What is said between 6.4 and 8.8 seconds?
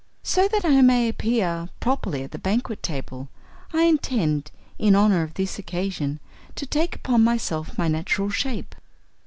to take upon myself my natural shape."